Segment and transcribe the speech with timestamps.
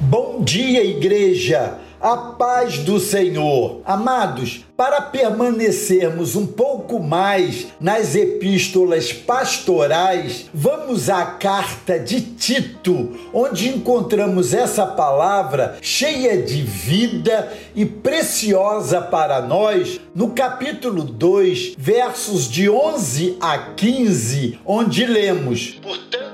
[0.00, 1.76] Bom dia, igreja!
[2.00, 3.80] A paz do Senhor.
[3.84, 13.70] Amados, para permanecermos um pouco mais nas epístolas pastorais, vamos à carta de Tito, onde
[13.70, 22.70] encontramos essa palavra cheia de vida e preciosa para nós, no capítulo 2, versos de
[22.70, 26.27] 11 a 15, onde lemos: Portanto,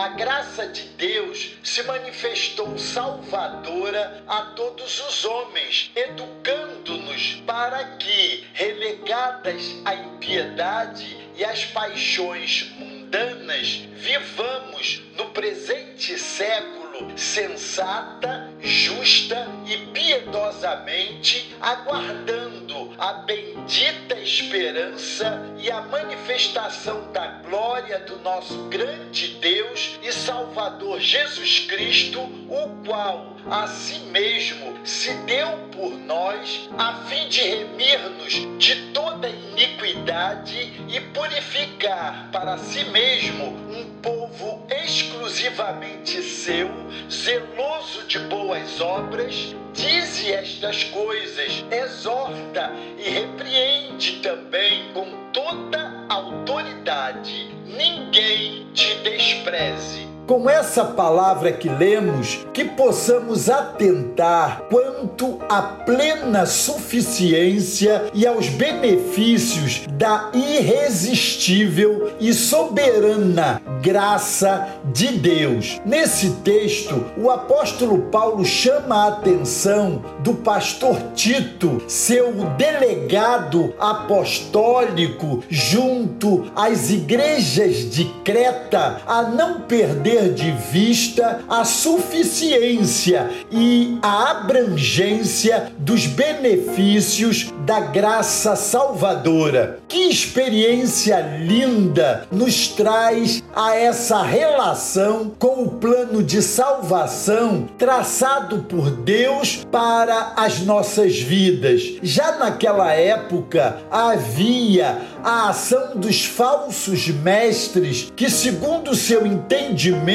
[0.00, 9.62] a graça de Deus se manifestou salvadora a todos os homens, educando-nos para que, relegadas
[9.84, 16.79] à impiedade e às paixões mundanas, vivamos no presente século
[17.16, 28.68] sensata, justa e piedosamente, aguardando a bendita esperança e a manifestação da glória do nosso
[28.68, 36.68] grande Deus e Salvador Jesus Cristo, o qual a si mesmo se deu por nós,
[36.78, 43.69] a fim de remir-nos de toda iniquidade e purificar para si mesmo
[44.02, 46.68] povo exclusivamente seu,
[47.10, 49.54] zeloso de boas obras.
[49.72, 57.54] Dize estas coisas, exorta e repreende também com toda autoridade.
[57.66, 68.04] Ninguém te despreze com essa palavra que lemos, que possamos atentar quanto à plena suficiência
[68.14, 75.80] e aos benefícios da irresistível e soberana graça de Deus.
[75.84, 86.44] Nesse texto, o apóstolo Paulo chama a atenção do pastor Tito, seu delegado apostólico junto
[86.54, 96.06] às igrejas de Creta, a não perder de vista a suficiência e a abrangência dos
[96.06, 99.78] benefícios da graça salvadora.
[99.88, 108.90] Que experiência linda nos traz a essa relação com o plano de salvação traçado por
[108.90, 111.82] Deus para as nossas vidas.
[112.02, 120.09] Já naquela época havia a ação dos falsos mestres que, segundo seu entendimento,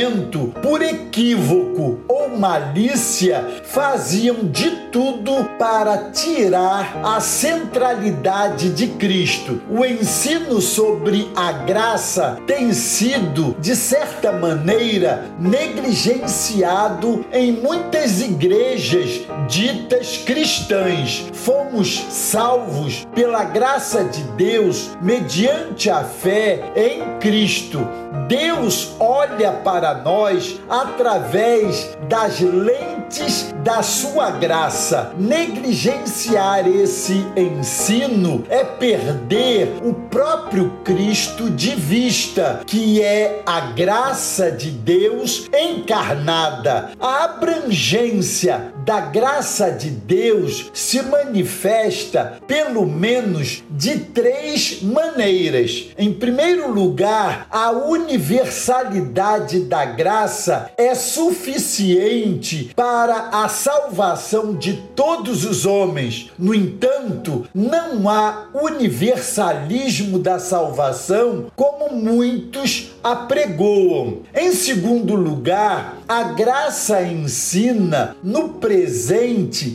[0.61, 9.61] por equívoco ou malícia, faziam de tudo para tirar a centralidade de Cristo.
[9.69, 20.15] O ensino sobre a graça tem sido, de certa maneira, negligenciado em muitas igrejas ditas
[20.25, 21.25] cristãs.
[21.33, 27.85] Fomos salvos pela graça de Deus mediante a fé em Cristo.
[28.29, 34.84] Deus olha para nós através das lentes da sua graça.
[35.17, 44.69] Negligenciar esse ensino é perder o próprio Cristo de vista, que é a graça de
[44.69, 46.91] Deus encarnada.
[46.99, 55.87] A abrangência da graça de Deus se manifesta pelo menos de três maneiras.
[55.97, 65.65] Em primeiro lugar, a universalidade da graça é suficiente para a salvação de todos os
[65.65, 66.31] homens.
[66.37, 74.19] No entanto, não há universalismo da salvação como muitos apregoam.
[74.35, 78.74] Em segundo lugar, a graça ensina no presente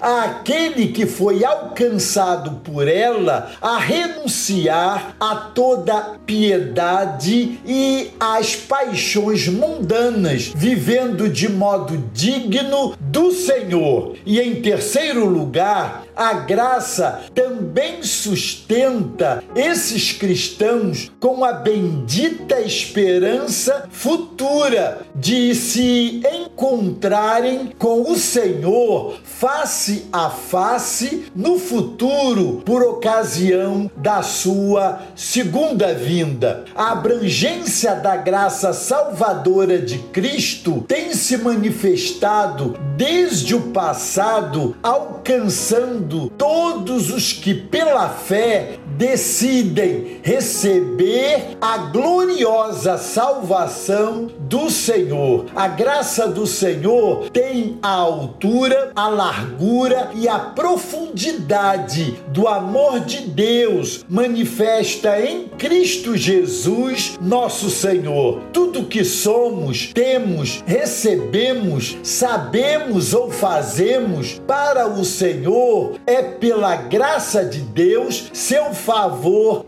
[0.00, 10.52] àquele que foi alcançado por ela a renunciar a toda piedade e às paixões mundanas,
[10.54, 14.16] vivendo de modo digno do Senhor.
[14.24, 25.02] E em terceiro lugar, a graça também sustenta esses cristãos com a bendita esperança futura
[25.14, 28.89] de se encontrarem com o Senhor
[29.22, 36.64] face a face no futuro por ocasião da sua segunda vinda.
[36.74, 47.10] A abrangência da graça salvadora de Cristo tem se manifestado desde o passado, alcançando todos
[47.10, 55.46] os que pela fé decidem receber a gloriosa salvação do Senhor.
[55.56, 63.22] A graça do Senhor tem a altura, a largura e a profundidade do amor de
[63.22, 68.40] Deus manifesta em Cristo Jesus, nosso Senhor.
[68.52, 77.60] Tudo que somos, temos, recebemos, sabemos ou fazemos para o Senhor é pela graça de
[77.60, 78.74] Deus, seu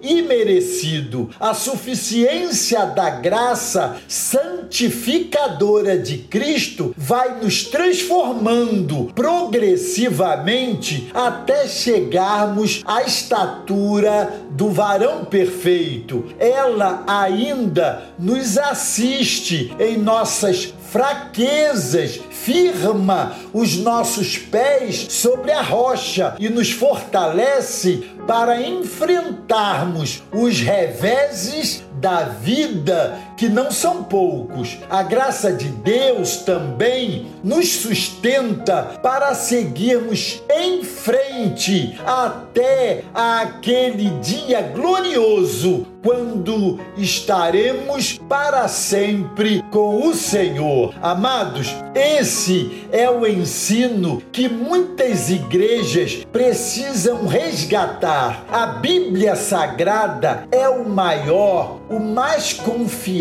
[0.03, 1.31] imerecido.
[1.39, 14.43] A suficiência da graça santificadora de Cristo vai nos transformando progressivamente até chegarmos à estatura
[14.51, 16.25] do varão perfeito.
[16.39, 26.51] Ela ainda nos assiste em nossas fraquezas, firma os nossos pés sobre a rocha e
[26.51, 34.79] nos fortalece para enfrentarmos os reveses da vida, que não são poucos.
[34.89, 45.87] A graça de Deus também nos sustenta para seguirmos em frente até aquele dia glorioso
[46.03, 50.95] quando estaremos para sempre com o Senhor.
[51.01, 58.45] Amados, esse é o ensino que muitas igrejas precisam resgatar.
[58.51, 62.53] A Bíblia Sagrada é o maior, o mais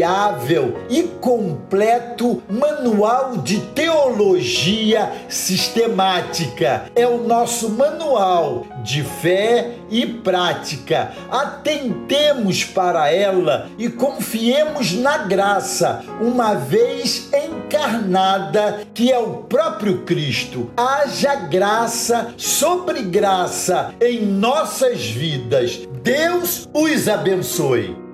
[0.01, 6.85] confiável e completo manual de teologia sistemática.
[6.95, 11.11] É o nosso manual de fé e prática.
[11.29, 20.71] Atentemos para ela e confiemos na graça, uma vez encarnada, que é o próprio Cristo.
[20.75, 25.87] Haja graça sobre graça em nossas vidas.
[26.01, 28.10] Deus os abençoe.